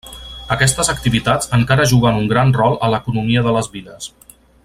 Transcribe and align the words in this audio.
Aquestes 0.53 0.87
activitats 0.93 1.51
encara 1.57 1.85
juguen 1.93 2.17
un 2.23 2.27
gran 2.33 2.55
rol 2.57 2.79
a 2.87 2.91
l'economia 2.95 3.45
de 3.51 3.55
les 3.61 3.71
viles. 3.77 4.11